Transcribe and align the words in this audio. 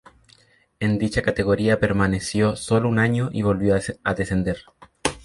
En 0.79 0.97
dicha 0.97 1.21
categoría 1.21 1.79
permaneció 1.79 2.55
solo 2.55 2.89
un 2.89 2.97
año 2.97 3.29
y 3.31 3.43
volvió 3.43 3.77
a 4.03 4.13
descender. 4.15 4.57